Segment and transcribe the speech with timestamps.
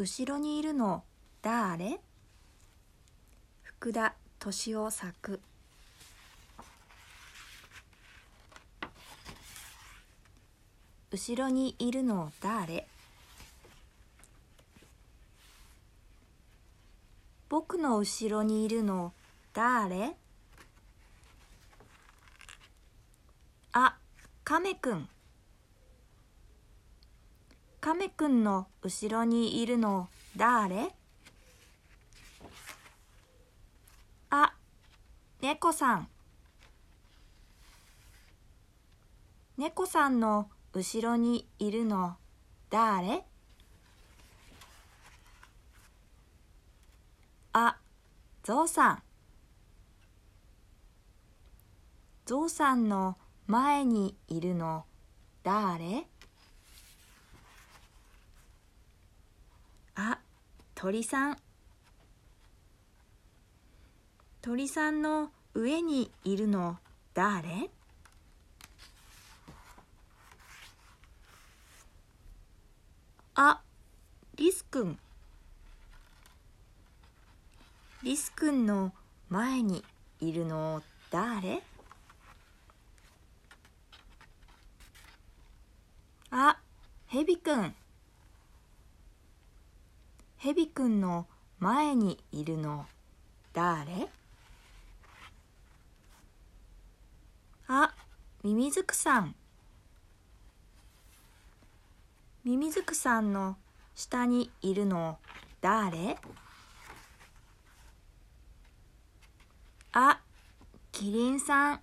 [0.00, 1.04] 後ろにいるの
[1.42, 2.00] だれ
[3.62, 5.40] 福田敏夫作。
[11.10, 12.86] 後ろにいるの誰？
[17.50, 19.12] 僕の後ろにいるの
[19.52, 20.14] 誰？
[23.74, 23.98] あ、
[24.44, 25.10] 亀くん。
[27.80, 30.94] 亀くんの後ろにいるの誰？
[34.28, 34.52] あ、
[35.40, 36.08] 猫さん。
[39.56, 42.16] 猫さんの後ろにいるの
[42.68, 43.24] 誰？
[47.54, 47.76] あ、
[48.44, 49.02] ゾウさん。
[52.26, 53.16] ゾウさんの
[53.46, 54.84] 前にいるの
[55.42, 56.06] 誰
[59.96, 60.18] あ、
[60.82, 61.36] 鳥さん。
[64.40, 66.78] 鳥さんの上にいるの
[67.12, 67.68] 誰？
[73.34, 73.60] あ、
[74.36, 74.98] リスくん。
[78.02, 78.94] リスくんの
[79.28, 79.84] 前に
[80.18, 81.62] いるの誰？
[86.30, 86.56] あ、
[87.08, 87.74] ヘビくん。
[90.42, 91.26] ヘビくんの
[91.58, 92.86] 前にいるの
[93.52, 94.08] 誰？
[97.68, 97.92] あ、
[98.42, 99.34] ミミズクさん。
[102.42, 103.58] ミミズクさんの
[103.94, 105.18] 下にいるの
[105.60, 106.16] 誰？
[109.92, 110.20] あ、
[110.90, 111.80] キリンさん。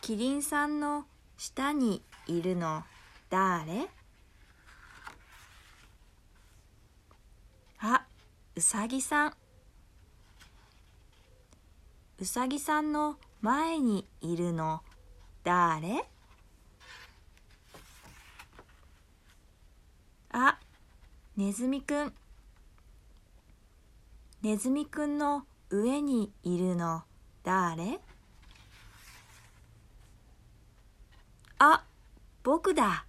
[0.00, 1.04] キリンさんの
[1.36, 2.84] 下にいるの。
[3.30, 3.88] 誰？
[7.78, 8.06] あ、
[8.54, 9.34] うさぎさん。
[12.18, 14.80] うさぎさんの前にいるの。
[15.44, 16.04] 誰？
[20.30, 20.58] あ、
[21.36, 22.14] ねずみくん。
[24.42, 27.02] ねずみくんの上にいるの。
[27.42, 28.00] 誰？
[31.58, 31.84] あ、
[32.46, 33.04] 僕だ。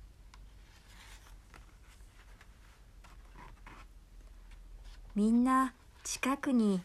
[5.14, 6.82] みんな近くに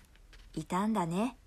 [0.52, 1.38] いたんだね。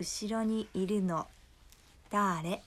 [0.00, 1.28] 後ろにいるの
[2.10, 2.64] 誰？